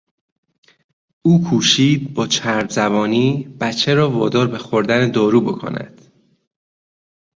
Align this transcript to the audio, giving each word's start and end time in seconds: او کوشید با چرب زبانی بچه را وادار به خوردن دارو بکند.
او 1.21 1.43
کوشید 1.49 2.13
با 2.13 2.27
چرب 2.27 2.69
زبانی 2.69 3.57
بچه 3.59 3.93
را 3.93 4.09
وادار 4.11 4.47
به 4.47 4.57
خوردن 4.57 5.11
دارو 5.11 5.41
بکند. 5.41 6.01